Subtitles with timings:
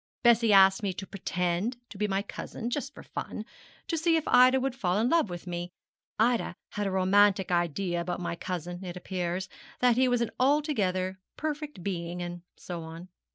[0.23, 3.45] Bessie asked me to pretend to be my cousin, just for fun,
[3.87, 5.69] to see if Ida would fall in love with me.
[6.17, 9.47] Ida had a romantic idea about my cousin, it appears,
[9.79, 13.09] that he was an altogether perfect being, and so on.